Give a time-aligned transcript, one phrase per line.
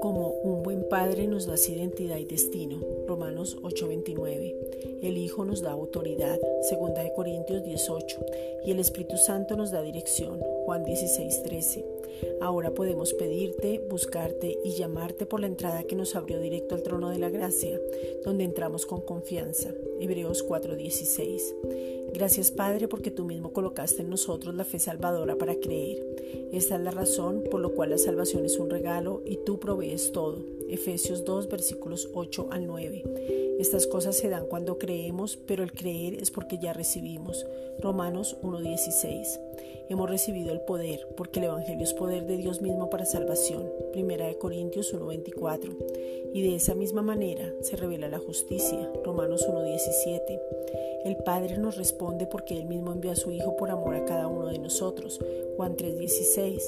[0.00, 4.54] Como un buen padre nos da identidad y destino, Romanos 8:29.
[5.02, 6.38] El Hijo nos da autoridad,
[6.70, 8.20] 2 Corintios 18.
[8.64, 11.82] Y el Espíritu Santo nos da dirección, Juan 16:13.
[12.42, 17.08] Ahora podemos pedirte, buscarte y llamarte por la entrada que nos abrió directo al trono
[17.08, 17.80] de la gracia,
[18.22, 19.70] donde entramos con confianza.
[19.98, 21.54] Hebreos 4:16.
[22.12, 26.04] Gracias Padre porque tú mismo colocaste en nosotros la fe salvadora para creer.
[26.52, 30.12] Esta es la razón por la cual la salvación es un regalo y tú provees
[30.12, 30.36] todo.
[30.68, 33.56] Efesios 2 versículos 8 al 9.
[33.58, 37.46] Estas cosas se dan cuando creemos, pero el creer es porque ya recibimos.
[37.80, 39.47] Romanos 1.16.
[39.88, 43.64] Hemos recibido el poder, porque el Evangelio es poder de Dios mismo para salvación.
[43.92, 45.76] Primera de Corintios 1.24.
[46.34, 48.90] Y de esa misma manera se revela la justicia.
[49.04, 50.38] Romanos 1.17.
[51.04, 54.26] El Padre nos responde porque Él mismo envió a su Hijo por amor a cada
[54.26, 55.20] uno de nosotros.
[55.56, 56.62] Juan 3:16.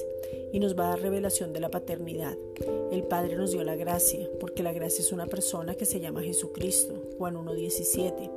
[0.52, 2.36] Y nos va a dar revelación de la paternidad.
[2.90, 6.22] El Padre nos dio la gracia, porque la gracia es una persona que se llama
[6.22, 6.94] Jesucristo.
[7.18, 8.30] Juan 1:17.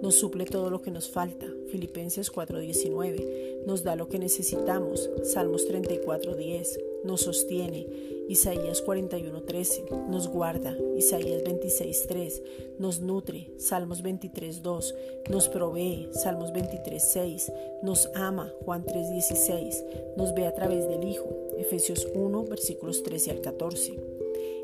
[0.00, 1.46] Nos suple todo lo que nos falta.
[1.70, 3.64] Filipenses 4:19.
[3.66, 5.08] Nos da lo que necesitamos.
[5.22, 6.78] Salmos 34:10.
[7.04, 7.86] Nos sostiene.
[8.30, 12.40] Isaías 41:13, nos guarda, Isaías 26:3,
[12.78, 14.94] nos nutre, Salmos 23:2,
[15.28, 17.50] nos provee, Salmos 23:6,
[17.82, 19.84] nos ama, Juan 3:16,
[20.16, 21.26] nos ve a través del Hijo,
[21.58, 24.09] Efesios 1, versículos 13 al 14.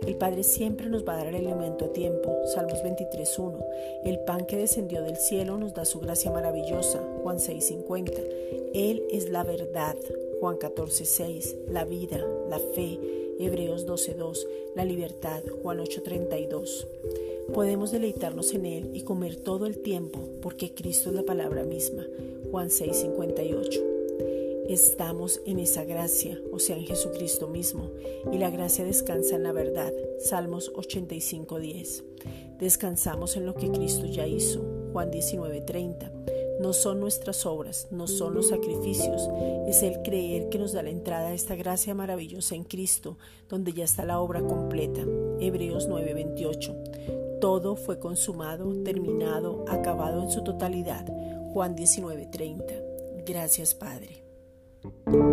[0.05, 3.65] El Padre siempre nos va a dar el alimento a tiempo, Salmos 23.1.
[4.05, 8.13] El pan que descendió del cielo nos da su gracia maravillosa, Juan 6.50.
[8.75, 9.97] Él es la verdad,
[10.41, 11.69] Juan 14.6.
[11.69, 12.99] La vida, la fe,
[13.39, 16.87] Hebreos 12.2, la libertad, Juan 8.32.
[17.55, 22.05] Podemos deleitarnos en Él y comer todo el tiempo porque Cristo es la palabra misma,
[22.51, 23.96] Juan 6.58.
[24.69, 27.91] Estamos en esa gracia, o sea, en Jesucristo mismo,
[28.33, 32.05] y la gracia descansa en la verdad, Salmos 85.10.
[32.59, 36.17] Descansamos en lo que Cristo ya hizo, Juan 19.30
[36.61, 39.29] no son nuestras obras, no son los sacrificios,
[39.67, 43.73] es el creer que nos da la entrada a esta gracia maravillosa en Cristo, donde
[43.73, 45.03] ya está la obra completa.
[45.39, 47.39] Hebreos 9:28.
[47.41, 51.07] Todo fue consumado, terminado, acabado en su totalidad.
[51.53, 52.83] Juan 19:30.
[53.27, 54.26] Gracias Padre.
[54.87, 55.26] Thank you.